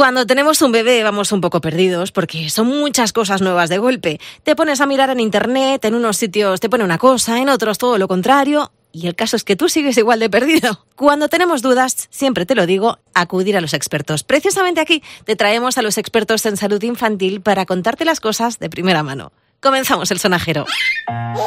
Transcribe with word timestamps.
Cuando 0.00 0.24
tenemos 0.24 0.62
un 0.62 0.72
bebé 0.72 1.02
vamos 1.02 1.30
un 1.30 1.42
poco 1.42 1.60
perdidos 1.60 2.10
porque 2.10 2.48
son 2.48 2.68
muchas 2.68 3.12
cosas 3.12 3.42
nuevas 3.42 3.68
de 3.68 3.76
golpe. 3.76 4.18
Te 4.44 4.56
pones 4.56 4.80
a 4.80 4.86
mirar 4.86 5.10
en 5.10 5.20
internet, 5.20 5.84
en 5.84 5.94
unos 5.94 6.16
sitios 6.16 6.58
te 6.58 6.70
pone 6.70 6.84
una 6.84 6.96
cosa, 6.96 7.38
en 7.38 7.50
otros 7.50 7.76
todo 7.76 7.98
lo 7.98 8.08
contrario. 8.08 8.72
Y 8.92 9.08
el 9.08 9.14
caso 9.14 9.36
es 9.36 9.44
que 9.44 9.56
tú 9.56 9.68
sigues 9.68 9.98
igual 9.98 10.18
de 10.18 10.30
perdido. 10.30 10.86
Cuando 10.96 11.28
tenemos 11.28 11.60
dudas, 11.60 12.08
siempre 12.08 12.46
te 12.46 12.54
lo 12.54 12.64
digo, 12.64 12.98
acudir 13.12 13.58
a 13.58 13.60
los 13.60 13.74
expertos. 13.74 14.22
Precisamente 14.22 14.80
aquí 14.80 15.02
te 15.26 15.36
traemos 15.36 15.76
a 15.76 15.82
los 15.82 15.98
expertos 15.98 16.46
en 16.46 16.56
salud 16.56 16.82
infantil 16.82 17.42
para 17.42 17.66
contarte 17.66 18.06
las 18.06 18.20
cosas 18.20 18.58
de 18.58 18.70
primera 18.70 19.02
mano. 19.02 19.32
Comenzamos 19.60 20.10
el 20.12 20.18
sonajero. 20.18 20.64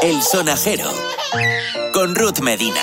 El 0.04 0.22
sonajero. 0.22 0.92
Con 1.92 2.14
Ruth 2.14 2.38
Medina. 2.42 2.82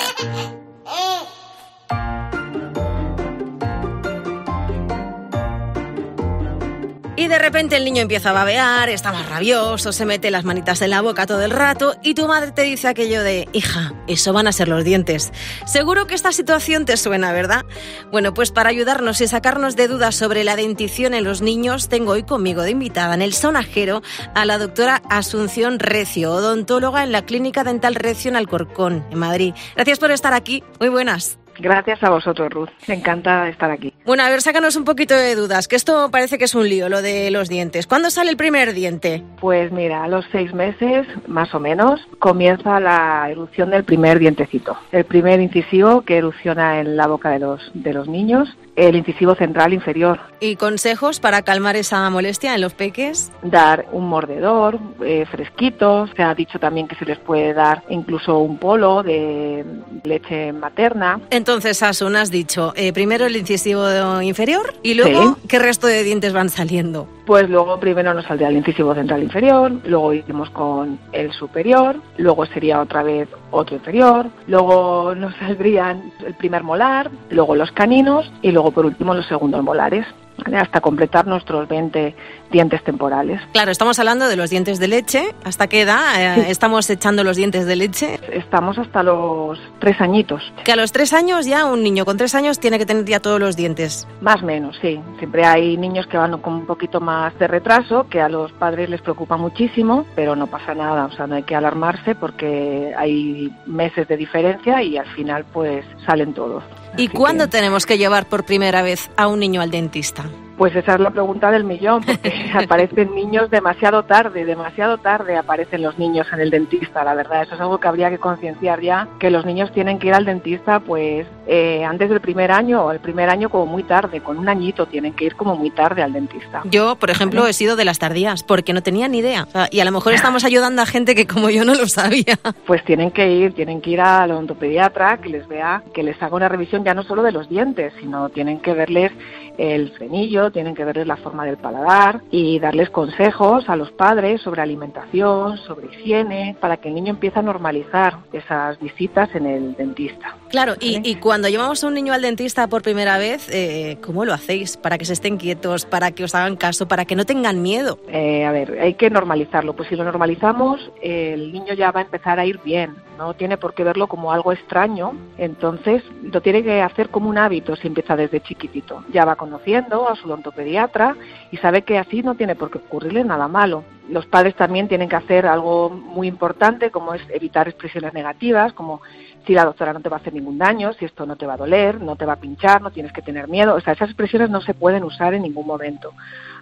De 7.31 7.39
repente 7.39 7.77
el 7.77 7.85
niño 7.85 8.03
empieza 8.03 8.31
a 8.31 8.32
babear, 8.32 8.89
está 8.89 9.13
más 9.13 9.29
rabioso, 9.29 9.93
se 9.93 10.04
mete 10.04 10.32
las 10.32 10.45
manitas 10.45 10.82
en 10.82 10.91
la 10.91 11.00
boca 11.00 11.27
todo 11.27 11.43
el 11.43 11.53
rato 11.53 11.95
y 12.03 12.14
tu 12.14 12.27
madre 12.27 12.50
te 12.50 12.63
dice 12.63 12.89
aquello 12.89 13.23
de, 13.23 13.49
hija, 13.53 13.95
eso 14.09 14.32
van 14.32 14.49
a 14.49 14.53
ser 14.53 14.67
los 14.67 14.82
dientes. 14.82 15.32
Seguro 15.64 16.09
que 16.09 16.17
esta 16.17 16.32
situación 16.32 16.87
te 16.87 16.96
suena, 16.96 17.32
¿verdad? 17.32 17.64
Bueno, 18.11 18.35
pues 18.35 18.51
para 18.51 18.71
ayudarnos 18.71 19.21
y 19.21 19.29
sacarnos 19.29 19.77
de 19.77 19.87
dudas 19.87 20.17
sobre 20.17 20.43
la 20.43 20.57
dentición 20.57 21.14
en 21.14 21.23
los 21.23 21.40
niños, 21.40 21.89
tengo 21.89 22.13
hoy 22.13 22.25
conmigo 22.25 22.63
de 22.63 22.73
invitada 22.73 23.14
en 23.14 23.23
el 23.23 23.32
sonajero 23.32 24.03
a 24.35 24.45
la 24.45 24.59
doctora 24.59 25.01
Asunción 25.09 25.79
Recio, 25.79 26.32
odontóloga 26.32 27.04
en 27.04 27.12
la 27.12 27.23
Clínica 27.23 27.62
Dental 27.62 27.95
Recio 27.95 28.29
en 28.29 28.37
Alcorcón, 28.37 29.07
en 29.09 29.18
Madrid. 29.21 29.54
Gracias 29.76 30.01
por 30.01 30.11
estar 30.11 30.35
aquí. 30.35 30.65
Muy 30.81 30.89
buenas. 30.89 31.39
Gracias 31.61 32.03
a 32.03 32.11
vosotros, 32.11 32.51
Ruth. 32.51 32.70
Encantada 32.89 33.45
de 33.45 33.51
estar 33.51 33.70
aquí. 33.70 33.89
Bueno, 34.11 34.25
a 34.25 34.28
ver, 34.28 34.42
sácanos 34.42 34.75
un 34.75 34.84
poquito 34.84 35.14
de 35.14 35.37
dudas, 35.37 35.69
que 35.69 35.77
esto 35.77 36.11
parece 36.11 36.37
que 36.37 36.47
es 36.47 36.56
un 36.56 36.69
lío, 36.69 36.89
lo 36.89 37.01
de 37.01 37.31
los 37.31 37.48
dientes. 37.48 37.87
¿Cuándo 37.87 38.11
sale 38.11 38.33
el 38.33 38.37
primer 38.37 38.75
diente? 38.75 39.23
Pues 39.41 39.71
mira, 39.71 40.03
a 40.03 40.09
los 40.09 40.25
seis 40.33 40.53
meses, 40.53 41.07
más 41.29 41.55
o 41.55 41.61
menos, 41.61 42.01
comienza 42.19 42.81
la 42.81 43.29
erupción 43.31 43.71
del 43.71 43.84
primer 43.84 44.19
dientecito. 44.19 44.77
El 44.91 45.05
primer 45.05 45.41
incisivo 45.41 46.01
que 46.01 46.17
erupciona 46.17 46.81
en 46.81 46.97
la 46.97 47.07
boca 47.07 47.31
de 47.31 47.39
los, 47.39 47.61
de 47.73 47.93
los 47.93 48.09
niños 48.09 48.49
el 48.77 48.97
incisivo 48.97 49.34
central 49.34 49.75
inferior. 49.75 50.19
¿Y 50.41 50.56
consejos 50.56 51.21
para 51.21 51.43
calmar 51.43 51.77
esa 51.77 52.09
molestia 52.09 52.55
en 52.55 52.61
los 52.61 52.73
peques? 52.73 53.31
Dar 53.43 53.87
un 53.93 54.09
mordedor 54.09 54.79
eh, 55.05 55.27
fresquito. 55.31 56.06
Se 56.17 56.23
ha 56.23 56.34
dicho 56.34 56.59
también 56.59 56.89
que 56.89 56.97
se 56.97 57.05
les 57.05 57.19
puede 57.19 57.53
dar 57.53 57.83
incluso 57.91 58.39
un 58.39 58.59
polo 58.59 59.03
de 59.03 59.65
leche 60.05 60.53
materna. 60.53 61.21
Entonces, 61.31 61.83
Asun, 61.83 62.17
has 62.17 62.31
dicho 62.31 62.73
eh, 62.75 62.93
primero 62.93 63.27
el 63.27 63.37
incisivo 63.37 63.87
inferior 64.23 64.75
y 64.83 64.95
luego, 64.95 65.37
¿qué 65.48 65.59
resto 65.59 65.87
de 65.87 66.03
dientes 66.03 66.33
van 66.33 66.48
saliendo? 66.48 67.06
Pues 67.27 67.48
luego 67.48 67.79
primero 67.79 68.12
nos 68.15 68.25
saldría 68.25 68.48
el 68.48 68.56
incisivo 68.56 68.95
central 68.95 69.23
inferior, 69.23 69.73
luego 69.84 70.12
iremos 70.12 70.51
con 70.51 70.98
el 71.12 71.33
superior, 71.33 71.97
luego 72.17 72.47
sería 72.47 72.81
otra 72.81 73.03
vez 73.03 73.28
otro 73.51 73.77
inferior, 73.77 74.27
luego 74.47 75.15
nos 75.15 75.34
saldrían 75.37 76.12
el 76.27 76.34
primer 76.34 76.62
molar, 76.62 77.11
luego 77.31 77.55
los 77.55 77.71
caninos 77.73 78.31
y 78.43 78.51
luego 78.51 78.71
por 78.73 78.87
último 78.87 79.15
los 79.15 79.27
segundos 79.27 79.62
molares 79.62 80.06
hasta 80.55 80.81
completar 80.81 81.27
nuestros 81.27 81.69
20 81.69 82.15
dientes 82.51 82.83
temporales. 82.85 83.41
Claro, 83.53 83.71
estamos 83.71 83.99
hablando 83.99 84.29
de 84.29 84.37
los 84.37 84.51
dientes 84.51 84.79
de 84.79 84.89
leche. 84.89 85.35
¿Hasta 85.45 85.67
qué 85.67 85.83
edad 85.83 86.39
eh, 86.39 86.51
estamos 86.51 86.89
echando 86.91 87.25
los 87.25 87.37
dientes 87.37 87.67
de 87.67 87.77
leche? 87.77 88.19
Estamos 88.33 88.79
hasta 88.79 89.03
los 89.03 89.59
tres 89.79 90.01
añitos. 90.01 90.43
Que 90.65 90.73
a 90.73 90.77
los 90.77 90.93
tres 90.93 91.13
años 91.13 91.47
ya 91.47 91.67
un 91.67 91.83
niño 91.83 92.05
con 92.05 92.17
tres 92.17 92.35
años 92.35 92.59
tiene 92.59 92.79
que 92.79 92.87
tener 92.87 93.05
ya 93.05 93.21
todos 93.21 93.41
los 93.41 93.57
dientes. 93.57 94.07
Más 94.21 94.43
o 94.43 94.47
menos, 94.47 94.77
sí. 94.81 95.01
Siempre 95.19 95.45
hay 95.45 95.77
niños 95.77 96.07
que 96.07 96.17
van 96.17 96.39
con 96.41 96.55
un 96.55 96.67
poquito 96.67 97.01
más 97.01 97.37
de 97.39 97.47
retraso, 97.47 98.07
que 98.09 98.21
a 98.21 98.29
los 98.29 98.53
padres 98.53 98.91
les 98.91 99.01
preocupa 99.01 99.37
muchísimo, 99.37 100.07
pero 100.15 100.37
no 100.37 100.47
pasa 100.47 100.75
nada. 100.75 101.07
O 101.07 101.13
sea, 101.13 101.27
no 101.27 101.37
hay 101.37 101.43
que 101.43 101.55
alarmarse 101.55 102.15
porque 102.15 102.93
hay 102.97 103.53
meses 103.67 104.09
de 104.09 104.17
diferencia 104.17 104.83
y 104.83 104.97
al 104.97 105.06
final 105.15 105.45
pues 105.53 105.84
salen 106.06 106.34
todos. 106.34 106.62
¿Y 106.97 107.09
cuándo 107.09 107.49
tenemos 107.49 107.87
que 107.87 107.99
llevar 107.99 108.27
por 108.27 108.45
primera 108.45 108.83
vez 108.83 109.11
a 109.17 109.28
un 109.28 109.41
niño 109.41 109.61
al 109.61 109.71
dentista? 109.71 110.25
Pues 110.61 110.77
esa 110.77 110.95
es 110.95 111.01
la 111.01 111.11
pregunta 111.11 111.51
del 111.51 111.65
millón, 111.65 112.03
porque 112.05 112.51
aparecen 112.55 113.15
niños 113.15 113.51
demasiado 113.51 114.05
tarde, 114.05 114.45
demasiado 114.45 114.99
tarde 114.99 115.39
aparecen 115.39 115.83
los 115.83 115.99
niños 115.99 116.27
en 116.34 116.41
el 116.41 116.50
dentista, 116.50 117.03
la 117.03 117.15
verdad. 117.15 117.45
Eso 117.45 117.55
es 117.55 117.61
algo 117.62 117.81
que 117.81 117.89
habría 117.89 118.11
que 118.11 118.19
concienciar 118.19 118.83
ya, 118.83 119.09
que 119.19 119.31
los 119.31 119.47
niños 119.47 119.73
tienen 119.73 119.99
que 119.99 120.09
ir 120.09 120.15
al 120.15 120.27
dentista 120.27 120.81
pues 120.81 121.27
eh, 121.53 121.83
antes 121.84 122.09
del 122.09 122.21
primer 122.21 122.53
año 122.53 122.84
o 122.84 122.93
el 122.93 123.00
primer 123.00 123.28
año 123.28 123.50
como 123.50 123.66
muy 123.66 123.83
tarde, 123.83 124.21
con 124.21 124.38
un 124.38 124.49
añito 124.49 124.87
tienen 124.87 125.15
que 125.15 125.25
ir 125.25 125.34
como 125.34 125.56
muy 125.56 125.71
tarde 125.71 126.00
al 126.00 126.12
dentista. 126.12 126.62
Yo, 126.66 126.94
por 126.94 127.11
ejemplo, 127.11 127.44
he 127.49 127.53
sido 127.53 127.75
de 127.75 127.84
las 127.84 127.99
tardías, 127.99 128.44
porque 128.44 128.72
no 128.72 128.84
tenía 128.84 129.09
ni 129.09 129.19
idea. 129.19 129.49
y 129.72 129.81
a 129.81 129.84
lo 129.84 129.91
mejor 129.91 130.12
estamos 130.12 130.44
ayudando 130.44 130.81
a 130.81 130.87
gente 130.87 131.16
que 131.16 131.27
como 131.27 131.50
yo 131.50 131.65
no 131.65 131.75
lo 131.75 131.88
sabía. 131.88 132.38
Pues 132.66 132.84
tienen 132.84 133.11
que 133.11 133.28
ir, 133.28 133.53
tienen 133.53 133.81
que 133.81 133.91
ir 133.91 134.00
al 134.00 134.31
odontopediatra, 134.31 135.19
que 135.19 135.28
les 135.28 135.49
vea, 135.49 135.83
que 135.93 136.05
les 136.05 136.22
haga 136.22 136.37
una 136.37 136.49
revisión 136.49 136.84
ya 136.84 136.94
no 136.94 137.03
solo 137.03 137.25
de 137.25 137.33
los 137.33 137.49
dientes, 137.49 137.93
sino 137.99 138.28
tienen 138.28 138.61
que 138.61 138.75
verles 138.75 139.11
el 139.59 139.91
frenillo, 139.93 140.50
tienen 140.50 140.75
que 140.75 140.84
verles 140.84 141.06
la 141.06 141.17
forma 141.17 141.44
del 141.44 141.56
paladar 141.56 142.22
y 142.31 142.59
darles 142.59 142.91
consejos 142.91 143.69
a 143.69 143.77
los 143.77 143.91
padres 143.93 144.41
sobre 144.41 144.62
alimentación, 144.62 145.59
sobre 145.59 145.88
higiene, 145.88 146.56
para 146.61 146.78
que 146.78 146.88
el 146.88 146.94
niño 146.94 147.11
empiece 147.11 147.38
a 147.38 147.43
normalizar 147.43 148.19
esas 148.32 148.78
visitas 148.81 149.28
en 149.34 149.47
el 149.47 149.75
dentista. 149.75 150.37
Claro, 150.49 150.75
y, 150.81 151.15
cuando 151.17 151.40
llevamos 151.49 151.83
a 151.83 151.87
un 151.87 151.95
niño 151.95 152.12
al 152.12 152.23
dentista 152.23 152.67
por 152.69 152.83
primera 152.83 153.19
vez, 153.19 153.49
eh, 153.51 153.99
¿cómo 154.05 154.25
lo 154.25 154.33
hacéis? 154.33 154.77
Para 154.77 154.99
que 154.99 155.05
se 155.05 155.12
estén 155.12 155.37
quietos, 155.37 155.87
para 155.87 156.12
que 156.12 156.25
os 156.25 156.34
hagan 156.34 156.56
caso, 156.56 156.89
para 156.89 157.05
que 157.05 157.17
no 157.17 157.25
tengan 157.25 157.62
miedo. 157.62 157.99
Eh, 158.09 158.45
a 158.45 158.53
ver, 158.53 158.78
hay 158.81 158.95
que 158.95 159.11
normalizarlo. 159.11 159.75
Pues 159.75 159.89
si 159.89 159.97
lo 159.97 160.05
normalizamos, 160.05 160.91
el 161.03 161.53
niño 161.53 161.75
ya 161.75 161.91
va 161.91 162.00
a 162.00 162.05
empezar 162.05 162.39
a 162.39 162.45
ir 162.45 162.61
bien. 162.65 162.97
No 163.19 163.34
tiene 163.34 163.59
por 163.59 163.75
qué 163.75 163.84
verlo 163.84 164.06
como 164.06 164.33
algo 164.33 164.53
extraño. 164.53 165.12
Entonces, 165.37 166.03
lo 166.23 166.41
tiene 166.41 166.62
que 166.62 166.81
hacer 166.81 167.11
como 167.11 167.29
un 167.29 167.39
hábito 167.39 167.77
si 167.77 167.87
empieza 167.87 168.17
desde 168.17 168.41
chiquitito. 168.41 169.05
Ya 169.12 169.25
va 169.25 169.37
conociendo 169.37 170.09
a 170.09 170.17
su 170.17 170.27
odontopediatra 170.27 171.17
y 171.50 171.59
sabe 171.59 171.83
que 171.83 171.99
así 171.99 172.23
no 172.23 172.34
tiene 172.34 172.55
por 172.55 172.71
qué 172.71 172.79
ocurrirle 172.79 173.25
nada 173.25 173.47
malo. 173.49 173.84
Los 174.10 174.26
padres 174.26 174.54
también 174.56 174.88
tienen 174.88 175.09
que 175.09 175.16
hacer 175.16 175.47
algo 175.47 175.88
muy 175.88 176.26
importante 176.26 176.91
como 176.91 177.15
es 177.15 177.22
evitar 177.31 177.69
expresiones 177.69 178.12
negativas, 178.12 178.72
como 178.72 179.00
si 179.47 179.54
la 179.54 179.65
doctora 179.65 179.93
no 179.93 180.00
te 180.00 180.09
va 180.09 180.16
a 180.16 180.21
hacer 180.21 180.34
ningún 180.34 180.59
daño, 180.59 180.93
si 180.94 181.04
esto 181.04 181.26
no 181.26 181.37
te 181.37 181.47
va 181.47 181.54
a 181.54 181.59
doler, 181.59 182.00
no 182.00 182.16
te 182.16 182.26
va 182.26 182.34
a 182.34 182.41
pinchar, 182.41 182.82
no 182.82 182.91
tienes 182.91 183.12
que 183.12 183.22
tener 183.22 183.49
miedo. 183.49 183.75
O 183.75 183.81
sea, 183.81 183.94
esas 183.94 184.10
expresiones 184.10 184.50
no 184.50 184.60
se 184.60 184.75
pueden 184.75 185.04
usar 185.04 185.34
en 185.34 185.43
ningún 185.43 185.66
momento. 185.66 186.12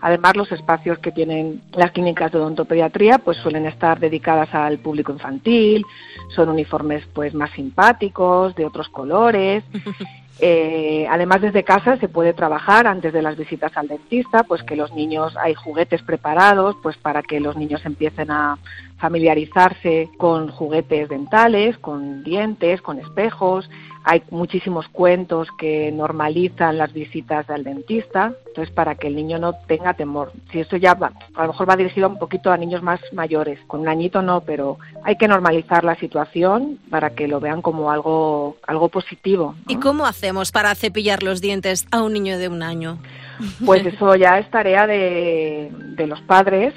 Además, 0.01 0.37
los 0.37 0.53
espacios 0.53 0.99
que 0.99 1.11
tienen 1.11 1.63
las 1.73 1.91
clínicas 1.91 2.31
de 2.31 2.39
odontopediatría 2.39 3.19
pues 3.19 3.37
suelen 3.39 3.67
estar 3.67 3.99
dedicadas 3.99 4.55
al 4.55 4.79
público 4.79 5.13
infantil, 5.13 5.85
son 6.35 6.51
uniformes 6.51 7.05
pues 7.15 7.35
más 7.35 7.51
simpáticos, 7.53 8.55
de 8.55 8.67
otros 8.67 8.89
colores 8.89 9.65
Eh, 10.41 11.07
además, 11.11 11.41
desde 11.41 11.65
casa 11.65 11.97
se 11.97 12.09
puede 12.09 12.33
trabajar 12.33 12.87
antes 12.87 13.13
de 13.13 13.23
las 13.23 13.37
visitas 13.37 13.77
al 13.77 13.89
dentista, 13.89 14.45
pues 14.45 14.63
que 14.63 14.77
los 14.77 14.93
niños 14.93 15.37
hay 15.37 15.55
juguetes 15.55 16.03
preparados, 16.03 16.77
pues 16.83 16.97
para 16.97 17.23
que 17.23 17.41
los 17.41 17.57
niños 17.57 17.85
empiecen 17.85 18.31
a 18.31 18.57
familiarizarse 18.99 20.11
con 20.17 20.49
juguetes 20.49 21.09
dentales, 21.09 21.79
con 21.79 22.23
dientes, 22.25 22.83
con 22.83 22.99
espejos. 22.99 23.69
Hay 24.05 24.23
muchísimos 24.31 24.89
cuentos 24.89 25.49
que 25.59 25.93
normalizan 25.93 26.79
las 26.79 26.93
visitas 26.93 27.49
al 27.51 27.65
dentista, 27.65 28.33
entonces 28.47 28.73
para 28.75 28.95
que 28.95 29.09
el 29.09 29.17
niño 29.17 29.39
no 29.39 29.55
tenga 29.67 29.95
temor. 29.95 30.33
Si 30.51 30.61
esto 30.61 30.77
ya 30.77 30.95
va, 30.95 31.13
a 31.35 31.43
lo 31.43 31.49
mejor 31.49 31.69
va 31.69 31.77
dirigido 31.77 32.09
un 32.09 32.19
poquito 32.19 32.51
a 32.51 32.57
niños 32.57 32.83
más 32.83 33.01
mayores, 33.13 33.59
con 33.67 33.81
un 33.81 33.89
añito 33.89 34.23
no, 34.23 34.41
pero 34.41 34.79
hay 35.05 35.17
que 35.17 35.29
normalizar 35.29 35.85
la 35.85 35.97
situación 35.97 36.79
para 36.91 37.11
que 37.11 37.29
lo 37.29 37.41
vean 37.41 37.61
como 37.61 37.91
algo 37.91 38.57
algo 38.67 38.89
positivo. 38.89 39.55
¿Y 39.67 39.77
cómo 39.77 40.07
hacemos 40.07 40.53
para 40.53 40.75
cepillar 40.75 41.23
los 41.23 41.41
dientes 41.41 41.87
a 41.91 42.03
un 42.03 42.15
niño 42.15 42.39
de 42.39 42.49
un 42.49 42.63
año? 42.63 42.99
Pues 43.65 43.87
eso 43.87 44.15
ya 44.17 44.39
es 44.39 44.51
tarea 44.51 44.87
de, 44.87 45.71
los 46.07 46.21
padres, 46.23 46.75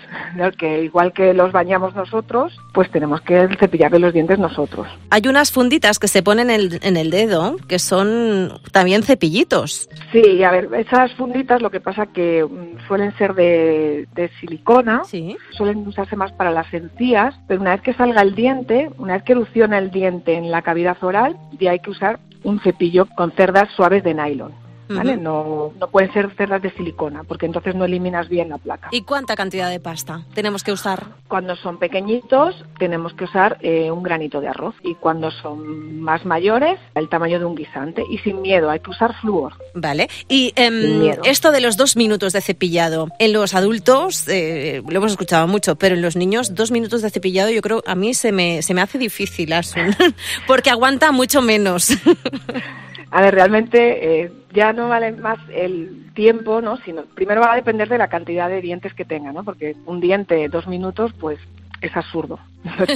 que 0.58 0.84
igual 0.84 1.13
que 1.13 1.34
los 1.34 1.52
bañamos 1.52 1.96
nosotros, 1.96 2.58
pues 2.74 2.90
tenemos 2.92 3.22
que 3.22 3.48
cepillarle 3.60 4.00
los 4.00 4.13
dientes 4.13 4.40
nosotros. 4.40 4.88
Hay 5.10 5.22
unas 5.28 5.52
funditas 5.52 6.00
que 6.00 6.08
se 6.08 6.24
ponen 6.24 6.50
en 6.50 6.98
el, 6.98 7.12
dedo 7.12 7.56
que 7.68 7.80
son 7.80 8.60
también 8.72 9.04
cepillitos. 9.04 9.90
Sí, 10.12 10.44
a 10.44 10.52
ver, 10.52 10.69
esas 10.74 11.13
funditas 11.13 11.62
lo 11.62 11.69
que 11.69 11.80
pasa 11.80 12.08
que 12.08 12.44
mm, 12.44 12.88
suelen 12.88 13.16
ser 13.18 13.34
de, 13.36 14.08
silicona, 14.40 15.04
suelen 15.52 15.88
usarse 15.88 16.16
más 16.16 16.31
para 16.34 16.52
las 16.52 16.74
encías, 16.74 17.36
pero 17.48 17.62
una 17.62 17.72
vez 17.72 17.81
que 17.81 17.94
salga 17.94 18.22
el 18.22 18.36
diente, 18.36 18.90
una 18.98 19.13
vez 19.13 19.24
que 19.24 19.34
erupciona 19.34 19.78
el 19.78 19.92
diente 19.92 20.34
en 20.34 20.52
la 20.52 20.62
cavidad 20.62 20.98
oral, 21.02 21.38
ya 21.60 21.72
hay 21.72 21.80
que 21.80 21.92
usar 21.92 22.19
un 22.44 22.60
cepillo 22.62 23.08
con 23.16 23.31
cerdas 23.31 23.69
suaves 23.75 24.04
de 24.04 24.13
nylon. 24.13 24.61
¿Vale? 24.96 25.18
no, 25.18 25.74
no 25.80 25.88
pueden 25.90 26.12
ser 26.14 26.34
cerdas 26.36 26.62
de 26.62 26.72
silicona, 26.72 27.24
porque 27.24 27.46
entonces 27.46 27.76
no 27.76 27.86
eliminas 27.86 28.30
bien 28.30 28.50
la 28.50 28.58
placa. 28.58 28.90
¿Y 28.92 29.02
cuánta 29.04 29.36
cantidad 29.36 29.70
de 29.70 29.80
pasta 29.80 30.26
tenemos 30.34 30.64
que 30.64 30.72
usar? 30.72 31.08
Cuando 31.28 31.56
son 31.56 31.78
pequeñitos 31.78 32.66
tenemos 32.78 33.14
que 33.14 33.26
usar 33.26 33.58
eh, 33.62 33.92
un 33.92 34.04
granito 34.04 34.42
de 34.42 34.48
arroz 34.48 34.76
y 34.84 34.96
cuando 34.96 35.32
son 35.32 36.02
más 36.02 36.26
mayores 36.26 36.80
el 36.96 37.10
tamaño 37.10 37.40
de 37.40 37.46
un 37.46 37.56
guisante 37.56 38.04
y 38.10 38.18
sin 38.20 38.42
miedo, 38.42 38.70
hay 38.70 38.80
que 38.80 38.90
usar 38.90 39.16
flúor. 39.22 39.54
Vale, 39.74 40.10
y 40.28 40.54
em, 40.56 41.12
esto 41.24 41.52
de 41.52 41.62
los 41.62 41.78
dos 41.78 41.96
minutos 41.96 42.34
de 42.34 42.42
cepillado, 42.42 43.10
en 43.20 43.34
los 43.34 43.54
adultos 43.54 44.28
eh, 44.28 44.82
lo 44.88 44.98
hemos 44.98 45.12
escuchado 45.12 45.48
mucho, 45.48 45.76
pero 45.76 45.96
en 45.96 46.02
los 46.02 46.16
niños 46.16 46.56
dos 46.56 46.72
minutos 46.72 47.02
de 47.02 47.10
cepillado 47.10 47.50
yo 47.50 47.62
creo 47.62 47.84
a 47.86 47.96
mí 47.96 48.14
se 48.14 48.32
me, 48.32 48.62
se 48.62 48.74
me 48.74 48.82
hace 48.82 48.98
difícil, 48.98 49.54
Asun, 49.54 49.96
porque 50.48 50.70
aguanta 50.70 51.12
mucho 51.12 51.42
menos. 51.42 51.92
A 53.12 53.22
ver, 53.22 53.36
realmente 53.36 54.22
eh, 54.24 54.31
ya 54.54 54.72
no 54.72 54.88
vale 54.88 55.12
más 55.12 55.38
el 55.54 56.12
tiempo, 56.13 56.62
¿no? 56.62 56.78
Sino 56.78 57.04
primero 57.04 57.42
va 57.42 57.52
a 57.52 57.58
depender 57.58 57.90
de 57.90 57.98
la 57.98 58.08
cantidad 58.08 58.48
de 58.48 58.62
dientes 58.62 58.94
que 58.94 59.04
tenga, 59.04 59.34
¿no? 59.34 59.44
Porque 59.44 59.75
un 59.86 60.00
diente 60.00 60.48
dos 60.48 60.66
minutos, 60.66 61.12
pues 61.19 61.38
es 61.81 61.96
absurdo. 61.96 62.40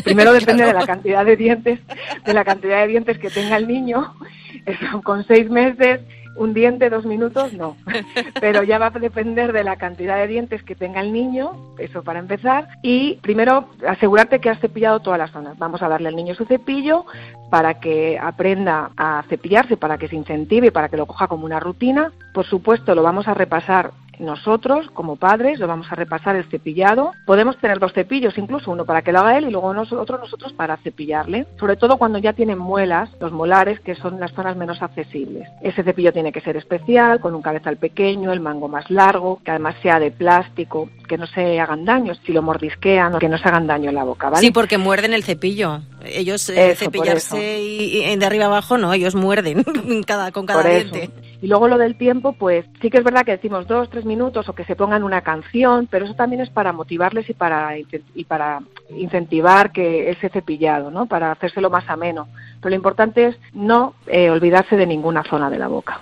primero 0.05 0.31
depende 0.39 0.65
de 0.65 0.73
la 0.73 0.85
cantidad 0.85 1.25
de 1.25 1.35
dientes, 1.35 1.79
de 2.25 2.33
la 2.33 2.45
cantidad 2.45 2.81
de 2.81 2.87
dientes 2.87 3.17
que 3.19 3.29
tenga 3.29 3.57
el 3.57 3.67
niño. 3.67 4.13
Eso, 4.65 5.01
con 5.01 5.25
seis 5.25 5.49
meses 5.49 5.99
un 6.35 6.53
diente, 6.53 6.89
dos 6.89 7.05
minutos, 7.05 7.53
no. 7.53 7.77
Pero 8.41 8.63
ya 8.63 8.77
va 8.77 8.87
a 8.87 8.99
depender 8.99 9.53
de 9.53 9.63
la 9.63 9.75
cantidad 9.77 10.17
de 10.17 10.27
dientes 10.27 10.63
que 10.63 10.75
tenga 10.75 11.01
el 11.01 11.13
niño, 11.13 11.51
eso 11.77 12.03
para 12.03 12.19
empezar. 12.19 12.67
Y 12.81 13.15
primero, 13.15 13.69
asegurarte 13.87 14.39
que 14.39 14.49
has 14.49 14.59
cepillado 14.59 14.99
todas 14.99 15.19
las 15.19 15.31
zonas. 15.31 15.57
Vamos 15.57 15.81
a 15.81 15.89
darle 15.89 16.09
al 16.09 16.15
niño 16.15 16.35
su 16.35 16.45
cepillo 16.45 17.05
para 17.49 17.75
que 17.79 18.19
aprenda 18.19 18.91
a 18.97 19.23
cepillarse, 19.29 19.77
para 19.77 19.97
que 19.97 20.07
se 20.07 20.15
incentive, 20.15 20.71
para 20.71 20.89
que 20.89 20.97
lo 20.97 21.05
coja 21.05 21.27
como 21.27 21.45
una 21.45 21.59
rutina. 21.59 22.11
Por 22.33 22.45
supuesto, 22.45 22.95
lo 22.95 23.03
vamos 23.03 23.27
a 23.27 23.33
repasar 23.33 23.91
nosotros, 24.19 24.89
como 24.93 25.15
padres, 25.15 25.59
lo 25.59 25.67
vamos 25.67 25.87
a 25.91 25.95
repasar 25.95 26.35
el 26.35 26.45
cepillado. 26.45 27.13
Podemos 27.25 27.57
tener 27.57 27.79
dos 27.79 27.93
cepillos, 27.93 28.37
incluso 28.37 28.71
uno 28.71 28.85
para 28.85 29.01
que 29.01 29.11
lo 29.11 29.19
haga 29.19 29.37
él 29.37 29.47
y 29.47 29.51
luego 29.51 29.73
nosotros, 29.73 30.19
nosotros 30.19 30.53
para 30.53 30.77
cepillarle. 30.77 31.45
Sobre 31.59 31.75
todo 31.75 31.97
cuando 31.97 32.17
ya 32.19 32.33
tienen 32.33 32.57
muelas, 32.57 33.09
los 33.19 33.31
molares, 33.31 33.79
que 33.79 33.95
son 33.95 34.19
las 34.19 34.33
zonas 34.33 34.55
menos 34.57 34.81
accesibles. 34.81 35.47
Ese 35.61 35.83
cepillo 35.83 36.13
tiene 36.13 36.31
que 36.31 36.41
ser 36.41 36.57
especial, 36.57 37.19
con 37.19 37.35
un 37.35 37.41
cabezal 37.41 37.77
pequeño, 37.77 38.31
el 38.31 38.39
mango 38.39 38.67
más 38.67 38.89
largo, 38.89 39.39
que 39.43 39.51
además 39.51 39.75
sea 39.81 39.99
de 39.99 40.11
plástico, 40.11 40.89
que 41.07 41.17
no 41.17 41.27
se 41.27 41.59
hagan 41.59 41.85
daño 41.85 42.13
si 42.25 42.31
lo 42.31 42.41
mordisquean 42.41 43.15
o 43.15 43.19
que 43.19 43.29
no 43.29 43.37
se 43.37 43.47
hagan 43.47 43.67
daño 43.67 43.89
en 43.89 43.95
la 43.95 44.03
boca, 44.03 44.29
¿vale? 44.29 44.45
Sí, 44.45 44.51
porque 44.51 44.77
muerden 44.77 45.13
el 45.13 45.23
cepillo. 45.23 45.81
Ellos 46.03 46.49
eh, 46.49 46.75
cepillarse 46.75 47.59
y, 47.61 48.15
de 48.15 48.25
arriba 48.25 48.45
abajo 48.45 48.77
no, 48.77 48.93
ellos 48.93 49.15
muerden 49.15 49.63
cada, 50.07 50.31
con 50.31 50.45
cada 50.45 50.63
diente. 50.63 51.09
Y 51.45 51.47
luego 51.47 51.67
lo 51.67 51.77
del 51.77 51.95
tiempo, 51.95 52.33
pues 52.33 52.65
sí 52.81 52.89
que 52.89 52.97
es 52.97 53.03
verdad 53.03 53.23
que 53.23 53.33
decimos 53.33 53.67
dos, 53.67 53.87
tres 53.91 54.03
minutos 54.03 54.49
o 54.49 54.55
que 54.55 54.65
se 54.65 54.75
pongan 54.75 55.03
una 55.03 55.21
canción, 55.21 55.85
pero 55.85 56.05
eso 56.05 56.15
también 56.15 56.41
es 56.41 56.49
para 56.49 56.73
motivarles 56.73 57.29
y 57.29 57.35
para, 57.35 57.77
y 57.77 58.23
para 58.23 58.63
incentivar 58.89 59.71
que 59.71 60.09
ese 60.09 60.29
cepillado, 60.29 60.89
¿no? 60.89 61.05
Para 61.05 61.31
hacérselo 61.31 61.69
más 61.69 61.87
ameno. 61.87 62.27
Pero 62.59 62.71
lo 62.71 62.75
importante 62.77 63.27
es 63.27 63.35
no 63.53 63.93
eh, 64.07 64.31
olvidarse 64.31 64.75
de 64.75 64.87
ninguna 64.87 65.23
zona 65.23 65.51
de 65.51 65.59
la 65.59 65.67
boca. 65.67 66.01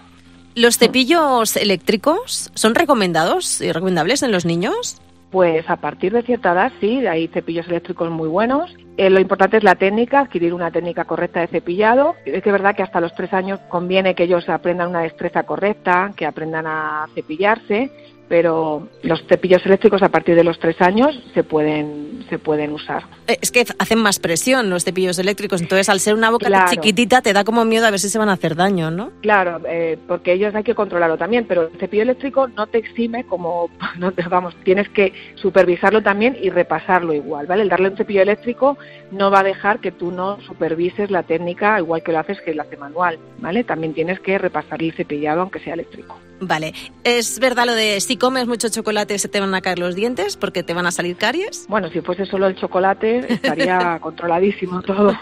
¿Los 0.55 0.77
cepillos 0.77 1.57
eléctricos 1.57 2.49
son 2.53 2.73
recomendados 2.73 3.59
y 3.59 3.73
recomendables 3.73 4.23
en 4.23 4.31
los 4.31 4.45
niños? 4.45 5.01
Pues 5.33 5.67
a 5.67 5.77
partir 5.77 6.13
de 6.13 6.21
cierta 6.21 6.51
edad 6.51 6.71
sí, 6.79 7.07
hay 7.07 7.27
cepillos 7.27 7.67
eléctricos 7.67 8.07
muy 8.11 8.27
buenos. 8.29 8.71
Eh, 8.97 9.09
lo 9.09 9.19
importante 9.19 9.57
es 9.57 9.63
la 9.63 9.73
técnica, 9.73 10.19
adquirir 10.19 10.53
una 10.53 10.69
técnica 10.69 11.05
correcta 11.05 11.39
de 11.39 11.47
cepillado. 11.47 12.13
Es 12.23 12.43
que 12.43 12.49
es 12.49 12.53
verdad 12.53 12.75
que 12.75 12.83
hasta 12.83 13.01
los 13.01 13.15
tres 13.15 13.33
años 13.33 13.59
conviene 13.67 14.13
que 14.13 14.25
ellos 14.25 14.47
aprendan 14.47 14.89
una 14.89 15.01
destreza 15.01 15.41
correcta, 15.41 16.11
que 16.15 16.27
aprendan 16.27 16.67
a 16.67 17.07
cepillarse 17.15 17.89
pero 18.33 18.87
los 19.03 19.23
cepillos 19.27 19.63
eléctricos 19.63 20.01
a 20.01 20.09
partir 20.09 20.33
de 20.35 20.43
los 20.43 20.57
tres 20.57 20.81
años 20.81 21.15
se 21.35 21.43
pueden 21.43 22.25
se 22.31 22.39
pueden 22.39 22.71
usar. 22.71 23.03
Eh, 23.27 23.37
es 23.39 23.51
que 23.51 23.63
hacen 23.77 23.99
más 23.99 24.17
presión 24.17 24.71
los 24.71 24.83
cepillos 24.83 25.19
eléctricos, 25.19 25.61
entonces 25.61 25.87
al 25.87 25.99
ser 25.99 26.15
una 26.15 26.31
boca 26.31 26.65
chiquitita 26.67 27.21
te 27.21 27.31
da 27.31 27.43
como 27.43 27.63
miedo 27.63 27.85
a 27.85 27.91
ver 27.91 27.99
si 27.99 28.09
se 28.09 28.17
van 28.17 28.29
a 28.29 28.31
hacer 28.33 28.55
daño, 28.55 28.89
¿no? 28.89 29.11
Claro, 29.21 29.61
eh, 29.67 29.99
porque 30.07 30.33
ellos 30.33 30.55
hay 30.55 30.63
que 30.63 30.73
controlarlo 30.73 31.15
también, 31.15 31.45
pero 31.47 31.69
el 31.71 31.79
cepillo 31.79 32.01
eléctrico 32.01 32.47
no 32.47 32.65
te 32.65 32.79
exime 32.79 33.23
como, 33.23 33.69
no 33.99 34.11
te, 34.11 34.23
vamos, 34.23 34.55
tienes 34.63 34.89
que 34.89 35.13
supervisarlo 35.35 36.01
también 36.01 36.35
y 36.41 36.49
repasarlo 36.49 37.13
igual, 37.13 37.45
¿vale? 37.45 37.61
El 37.61 37.69
darle 37.69 37.89
un 37.89 37.97
cepillo 37.97 38.23
eléctrico 38.23 38.79
no 39.11 39.29
va 39.29 39.41
a 39.41 39.43
dejar 39.43 39.77
que 39.77 39.91
tú 39.91 40.11
no 40.11 40.41
supervises 40.41 41.11
la 41.11 41.21
técnica 41.21 41.77
igual 41.77 42.01
que 42.01 42.11
lo 42.11 42.17
haces 42.17 42.41
que 42.41 42.55
lo 42.55 42.63
hace 42.63 42.77
manual, 42.77 43.19
¿vale? 43.37 43.63
También 43.63 43.93
tienes 43.93 44.19
que 44.21 44.39
repasar 44.39 44.81
el 44.81 44.91
cepillado 44.93 45.41
aunque 45.41 45.59
sea 45.59 45.75
eléctrico. 45.75 46.17
Vale, 46.39 46.73
¿es 47.03 47.39
verdad 47.39 47.65
lo 47.65 47.73
de 47.73 47.99
si 48.01 48.17
comes 48.17 48.47
mucho 48.47 48.69
chocolate 48.69 49.17
se 49.17 49.27
te 49.27 49.39
van 49.39 49.53
a 49.55 49.61
caer 49.61 49.79
los 49.79 49.95
dientes 49.95 50.35
porque 50.37 50.63
te 50.63 50.73
van 50.73 50.85
a 50.85 50.91
salir 50.91 51.15
caries? 51.15 51.65
Bueno, 51.69 51.89
si 51.89 52.01
fuese 52.01 52.25
solo 52.25 52.47
el 52.47 52.55
chocolate 52.55 53.33
estaría 53.33 53.99
controladísimo 54.01 54.81
todo. 54.81 55.17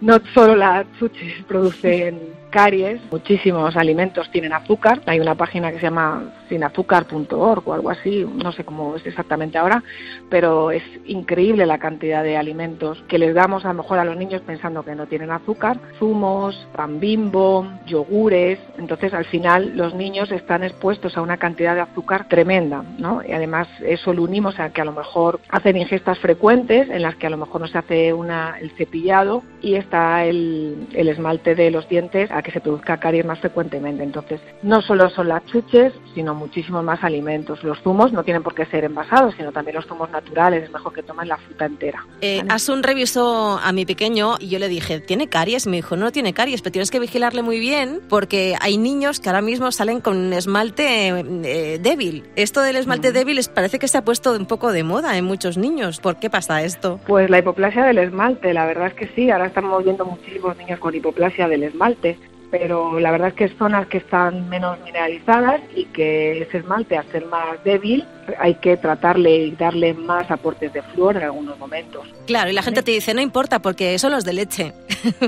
No 0.00 0.20
solo 0.32 0.54
las 0.54 0.86
chuches 0.98 1.42
producen 1.48 2.20
caries, 2.50 3.00
muchísimos 3.10 3.76
alimentos 3.76 4.30
tienen 4.30 4.52
azúcar. 4.52 5.02
Hay 5.06 5.18
una 5.18 5.34
página 5.34 5.72
que 5.72 5.78
se 5.78 5.84
llama 5.84 6.22
sinazúcar.org 6.48 7.68
o 7.68 7.72
algo 7.72 7.90
así, 7.90 8.26
no 8.42 8.52
sé 8.52 8.64
cómo 8.64 8.96
es 8.96 9.06
exactamente 9.06 9.58
ahora, 9.58 9.82
pero 10.30 10.70
es 10.70 10.82
increíble 11.06 11.66
la 11.66 11.78
cantidad 11.78 12.22
de 12.22 12.36
alimentos 12.36 13.02
que 13.08 13.18
les 13.18 13.34
damos 13.34 13.64
a 13.64 13.68
lo 13.68 13.74
mejor 13.74 13.98
a 13.98 14.04
los 14.04 14.16
niños 14.16 14.42
pensando 14.42 14.84
que 14.84 14.94
no 14.94 15.06
tienen 15.06 15.30
azúcar, 15.30 15.78
zumos, 15.98 16.66
pan 16.74 17.00
bimbo, 17.00 17.66
yogures, 17.86 18.58
entonces 18.78 19.14
al 19.14 19.24
final 19.26 19.76
los 19.76 19.94
niños 19.94 20.30
están 20.32 20.64
expuestos 20.64 21.16
a 21.16 21.22
una 21.22 21.36
cantidad 21.36 21.74
de 21.74 21.82
azúcar 21.82 22.28
tremenda, 22.28 22.84
¿no? 22.98 23.22
Y 23.26 23.32
además 23.32 23.68
eso 23.84 24.12
lo 24.12 24.22
unimos 24.22 24.58
a 24.58 24.70
que 24.70 24.80
a 24.80 24.84
lo 24.84 24.92
mejor 24.92 25.40
hacen 25.48 25.76
ingestas 25.76 26.18
frecuentes 26.18 26.88
en 26.88 27.02
las 27.02 27.16
que 27.16 27.26
a 27.26 27.30
lo 27.30 27.36
mejor 27.36 27.60
no 27.60 27.66
se 27.66 27.78
hace 27.78 28.12
una, 28.12 28.58
el 28.60 28.70
cepillado 28.72 29.42
y 29.60 29.74
está 29.74 30.24
el, 30.24 30.88
el 30.92 31.08
esmalte 31.08 31.54
de 31.54 31.70
los 31.70 31.88
dientes 31.88 32.30
a 32.30 32.42
que 32.42 32.50
se 32.50 32.60
produzca 32.60 32.98
caries 32.98 33.24
más 33.24 33.38
frecuentemente. 33.40 34.02
Entonces, 34.02 34.40
no 34.62 34.82
solo 34.82 35.08
son 35.10 35.28
las 35.28 35.44
chuches, 35.46 35.92
sino 36.14 36.34
muchísimos 36.44 36.84
más 36.84 37.02
alimentos. 37.02 37.64
Los 37.64 37.80
zumos 37.80 38.12
no 38.12 38.22
tienen 38.22 38.42
por 38.42 38.54
qué 38.54 38.66
ser 38.66 38.84
envasados, 38.84 39.34
sino 39.36 39.50
también 39.50 39.76
los 39.76 39.86
zumos 39.86 40.10
naturales. 40.10 40.64
Es 40.64 40.70
mejor 40.70 40.92
que 40.92 41.02
tomen 41.02 41.26
la 41.26 41.38
fruta 41.38 41.64
entera. 41.64 42.04
Eh, 42.20 42.42
Asun 42.50 42.82
revisó 42.82 43.58
a 43.58 43.72
mi 43.72 43.86
pequeño 43.86 44.34
y 44.38 44.48
yo 44.48 44.58
le 44.58 44.68
dije, 44.68 45.00
¿tiene 45.00 45.28
caries? 45.28 45.66
Me 45.66 45.76
dijo, 45.76 45.96
no 45.96 46.12
tiene 46.12 46.34
caries, 46.34 46.60
pero 46.60 46.72
tienes 46.72 46.90
que 46.90 47.00
vigilarle 47.00 47.42
muy 47.42 47.58
bien 47.60 48.00
porque 48.10 48.56
hay 48.60 48.76
niños 48.76 49.20
que 49.20 49.30
ahora 49.30 49.40
mismo 49.40 49.72
salen 49.72 50.02
con 50.02 50.18
un 50.18 50.32
esmalte 50.34 51.08
eh, 51.08 51.78
débil. 51.80 52.24
Esto 52.36 52.60
del 52.60 52.76
esmalte 52.76 53.12
débil 53.12 53.40
parece 53.54 53.78
que 53.78 53.88
se 53.88 53.96
ha 53.96 54.04
puesto 54.04 54.32
un 54.32 54.46
poco 54.46 54.70
de 54.70 54.82
moda 54.82 55.16
en 55.16 55.24
muchos 55.24 55.56
niños. 55.56 55.98
¿Por 55.98 56.18
qué 56.18 56.28
pasa 56.28 56.62
esto? 56.62 57.00
Pues 57.06 57.30
la 57.30 57.38
hipoplasia 57.38 57.84
del 57.84 57.98
esmalte, 57.98 58.52
la 58.52 58.66
verdad 58.66 58.88
es 58.88 58.94
que 58.94 59.08
sí. 59.14 59.30
Ahora 59.30 59.46
estamos 59.46 59.82
viendo 59.82 60.04
muchísimos 60.04 60.56
niños 60.58 60.78
con 60.78 60.94
hipoplasia 60.94 61.48
del 61.48 61.62
esmalte 61.62 62.18
pero 62.50 63.00
la 63.00 63.10
verdad 63.10 63.28
es 63.28 63.34
que 63.34 63.44
es 63.44 63.56
zonas 63.56 63.86
que 63.88 63.98
están 63.98 64.48
menos 64.48 64.78
mineralizadas 64.84 65.60
y 65.74 65.84
que 65.86 66.42
ese 66.42 66.58
esmalte, 66.58 66.96
al 66.96 67.10
ser 67.10 67.26
más 67.26 67.62
débil, 67.64 68.04
hay 68.38 68.54
que 68.56 68.76
tratarle 68.76 69.46
y 69.46 69.50
darle 69.52 69.94
más 69.94 70.30
aportes 70.30 70.72
de 70.72 70.82
flúor 70.82 71.16
en 71.16 71.24
algunos 71.24 71.58
momentos. 71.58 72.06
Claro, 72.26 72.50
y 72.50 72.52
la 72.52 72.62
gente 72.62 72.82
te 72.82 72.92
dice, 72.92 73.14
no 73.14 73.20
importa, 73.20 73.60
porque 73.60 73.98
son 73.98 74.12
los 74.12 74.24
de 74.24 74.32
leche. 74.32 74.72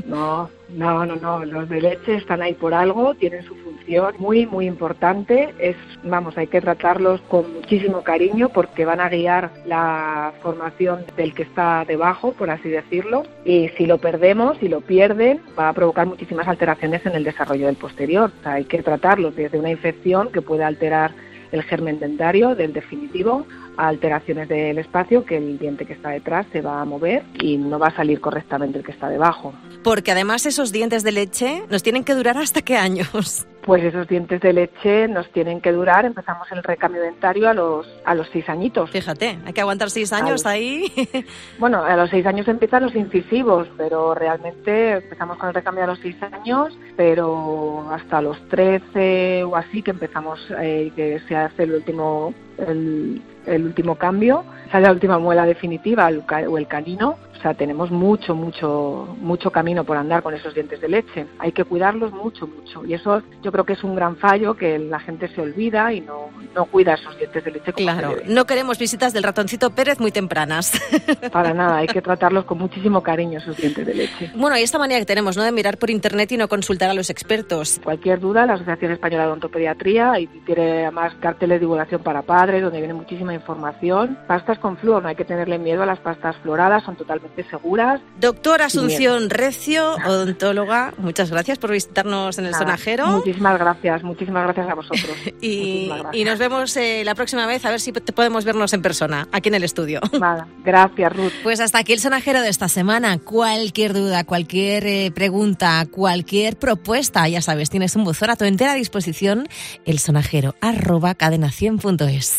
No, 0.06 0.48
no, 0.70 1.04
no, 1.04 1.16
no, 1.16 1.44
los 1.44 1.68
de 1.68 1.80
leche 1.80 2.14
están 2.14 2.40
ahí 2.42 2.54
por 2.54 2.72
algo, 2.72 3.14
tienen 3.14 3.44
su 3.44 3.54
función 3.56 3.75
muy, 4.18 4.46
muy 4.46 4.66
importante. 4.66 5.54
Es, 5.58 5.76
vamos, 6.02 6.36
hay 6.36 6.46
que 6.46 6.60
tratarlos 6.60 7.20
con 7.22 7.52
muchísimo 7.52 8.02
cariño 8.02 8.48
porque 8.48 8.84
van 8.84 9.00
a 9.00 9.08
guiar 9.08 9.50
la 9.66 10.32
formación 10.42 11.04
del 11.16 11.34
que 11.34 11.42
está 11.42 11.84
debajo, 11.86 12.32
por 12.32 12.50
así 12.50 12.68
decirlo. 12.68 13.24
Y 13.44 13.68
si 13.76 13.86
lo 13.86 13.98
perdemos, 13.98 14.58
si 14.58 14.68
lo 14.68 14.80
pierden, 14.80 15.40
va 15.58 15.68
a 15.68 15.72
provocar 15.72 16.06
muchísimas 16.06 16.48
alteraciones 16.48 17.04
en 17.06 17.14
el 17.14 17.24
desarrollo 17.24 17.66
del 17.66 17.76
posterior. 17.76 18.32
O 18.40 18.42
sea, 18.42 18.54
hay 18.54 18.64
que 18.64 18.82
tratarlos 18.82 19.36
desde 19.36 19.58
una 19.58 19.70
infección 19.70 20.30
que 20.32 20.42
puede 20.42 20.64
alterar 20.64 21.12
el 21.52 21.62
germen 21.62 21.98
dentario 21.98 22.54
del 22.54 22.72
definitivo 22.72 23.46
a 23.76 23.88
alteraciones 23.88 24.48
del 24.48 24.78
espacio 24.78 25.24
que 25.24 25.36
el 25.36 25.58
diente 25.58 25.86
que 25.86 25.92
está 25.92 26.10
detrás 26.10 26.46
se 26.52 26.60
va 26.60 26.80
a 26.80 26.84
mover 26.84 27.22
y 27.40 27.56
no 27.56 27.78
va 27.78 27.88
a 27.88 27.96
salir 27.96 28.20
correctamente 28.20 28.78
el 28.78 28.84
que 28.84 28.92
está 28.92 29.08
debajo. 29.08 29.52
Porque 29.82 30.12
además 30.12 30.46
esos 30.46 30.72
dientes 30.72 31.02
de 31.02 31.12
leche 31.12 31.62
nos 31.70 31.82
tienen 31.82 32.04
que 32.04 32.14
durar 32.14 32.38
hasta 32.38 32.62
qué 32.62 32.76
años? 32.76 33.46
Pues 33.66 33.82
esos 33.82 34.06
dientes 34.06 34.40
de 34.40 34.52
leche 34.52 35.08
nos 35.08 35.28
tienen 35.32 35.60
que 35.60 35.72
durar, 35.72 36.04
empezamos 36.04 36.46
el 36.52 36.62
recambio 36.62 37.02
dentario 37.02 37.48
a 37.48 37.52
los, 37.52 37.86
a 38.04 38.14
los 38.14 38.28
seis 38.32 38.48
añitos. 38.48 38.90
Fíjate, 38.90 39.40
hay 39.44 39.52
que 39.52 39.60
aguantar 39.60 39.90
seis 39.90 40.12
años 40.12 40.46
ahí. 40.46 40.86
Bueno, 41.58 41.82
a 41.82 41.96
los 41.96 42.10
seis 42.10 42.24
años 42.26 42.46
empiezan 42.46 42.84
los 42.84 42.94
incisivos, 42.94 43.66
pero 43.76 44.14
realmente 44.14 44.92
empezamos 44.92 45.36
con 45.38 45.48
el 45.48 45.54
recambio 45.54 45.84
a 45.84 45.86
los 45.88 45.98
seis 45.98 46.16
años, 46.22 46.78
pero 46.96 47.90
hasta 47.90 48.20
los 48.20 48.38
trece 48.48 49.42
o 49.42 49.56
así 49.56 49.82
que 49.82 49.90
empezamos, 49.90 50.38
eh, 50.60 50.92
que 50.94 51.20
se 51.26 51.34
hace 51.34 51.64
el 51.64 51.72
último 51.72 52.34
el, 52.58 53.22
el 53.46 53.64
último 53.64 53.96
cambio, 53.96 54.44
sale 54.70 54.86
la 54.86 54.92
última 54.92 55.18
muela 55.18 55.46
definitiva 55.46 56.10
o 56.48 56.58
el 56.58 56.66
canino, 56.66 57.16
o 57.36 57.42
sea, 57.42 57.54
tenemos 57.54 57.90
mucho, 57.90 58.34
mucho, 58.34 59.14
mucho 59.20 59.50
camino 59.50 59.84
por 59.84 59.96
andar 59.96 60.22
con 60.22 60.34
esos 60.34 60.54
dientes 60.54 60.80
de 60.80 60.88
leche. 60.88 61.26
Hay 61.38 61.52
que 61.52 61.64
cuidarlos 61.64 62.10
mucho, 62.12 62.46
mucho. 62.46 62.84
Y 62.86 62.94
eso 62.94 63.22
yo 63.42 63.52
creo 63.52 63.64
que 63.64 63.74
es 63.74 63.84
un 63.84 63.94
gran 63.94 64.16
fallo 64.16 64.56
que 64.56 64.78
la 64.78 64.98
gente 65.00 65.28
se 65.28 65.42
olvida 65.42 65.92
y 65.92 66.00
no, 66.00 66.30
no 66.54 66.64
cuida 66.64 66.94
esos 66.94 67.16
dientes 67.18 67.44
de 67.44 67.50
leche. 67.50 67.72
claro, 67.74 68.16
no 68.26 68.46
queremos 68.46 68.78
visitas 68.78 69.12
del 69.12 69.22
ratoncito 69.22 69.70
Pérez 69.70 70.00
muy 70.00 70.12
tempranas. 70.12 70.80
Para 71.32 71.52
nada, 71.52 71.76
hay 71.76 71.86
que 71.86 72.00
tratarlos 72.00 72.46
con 72.46 72.58
muchísimo 72.58 73.02
cariño 73.02 73.38
esos 73.38 73.56
dientes 73.56 73.86
de 73.86 73.94
leche. 73.94 74.30
Bueno, 74.34 74.56
y 74.56 74.62
esta 74.62 74.78
manía 74.78 74.98
que 74.98 75.06
tenemos, 75.06 75.36
¿no? 75.36 75.42
De 75.42 75.52
mirar 75.52 75.76
por 75.76 75.90
internet 75.90 76.32
y 76.32 76.38
no 76.38 76.48
consultar 76.48 76.88
a 76.90 76.94
los 76.94 77.10
expertos. 77.10 77.80
Cualquier 77.84 78.18
duda, 78.18 78.46
la 78.46 78.54
Asociación 78.54 78.92
Española 78.92 79.24
de 79.24 79.28
Odontopediatría 79.28 80.18
y 80.20 80.26
tiene 80.26 80.84
además 80.84 81.12
carteles 81.20 81.56
de 81.56 81.60
divulgación 81.60 82.02
para 82.02 82.22
padres 82.22 82.45
donde 82.46 82.78
viene 82.78 82.94
muchísima 82.94 83.34
información. 83.34 84.18
Pastas 84.26 84.58
con 84.58 84.76
flúor, 84.76 85.02
no 85.02 85.08
hay 85.08 85.16
que 85.16 85.24
tenerle 85.24 85.58
miedo 85.58 85.82
a 85.82 85.86
las 85.86 85.98
pastas 85.98 86.36
floradas, 86.42 86.84
son 86.84 86.96
totalmente 86.96 87.44
seguras. 87.50 88.00
Doctora 88.20 88.66
Asunción 88.66 89.30
Recio, 89.30 89.96
odontóloga, 90.06 90.94
muchas 90.98 91.30
gracias 91.30 91.58
por 91.58 91.70
visitarnos 91.70 92.38
en 92.38 92.46
el 92.46 92.54
sonajero. 92.54 93.06
Muchísimas 93.08 93.58
gracias, 93.58 94.02
muchísimas 94.02 94.44
gracias 94.44 94.68
a 94.68 94.74
vosotros. 94.74 95.16
y, 95.40 95.90
nos 96.24 96.38
vemos 96.38 96.76
eh, 96.76 97.02
la 97.04 97.14
próxima 97.14 97.46
vez 97.46 97.64
a 97.64 97.70
ver 97.70 97.80
si 97.80 97.92
podemos 97.92 98.44
vernos 98.44 98.72
en 98.72 98.82
persona, 98.82 99.28
aquí 99.32 99.48
en 99.48 99.54
el 99.54 99.64
estudio. 99.64 100.00
Nada, 100.20 100.48
gracias 100.64 101.14
Ruth. 101.14 101.32
Pues 101.42 101.60
hasta 101.60 101.78
aquí 101.78 101.92
el 101.92 102.00
sonajero 102.00 102.40
de 102.40 102.48
esta 102.48 102.68
semana. 102.68 103.18
Cualquier 103.18 103.92
duda, 103.92 104.24
cualquier 104.24 104.86
eh, 104.86 105.12
pregunta, 105.14 105.86
cualquier 105.90 106.56
propuesta, 106.56 107.28
ya 107.28 107.40
sabes, 107.40 107.70
tienes 107.70 107.94
un 107.94 108.04
buzón 108.04 108.30
a 108.30 108.36
tu 108.36 108.44
entera 108.44 108.74
disposición, 108.74 109.48
el 109.84 109.98
sonajero 109.98 110.56
arroba 110.60 111.14
cadena100.es. 111.14 112.35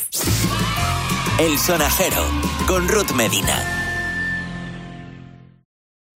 El 1.39 1.57
sonajero 1.59 2.23
con 2.67 2.87
Ruth 2.87 3.11
Medina. 3.11 3.86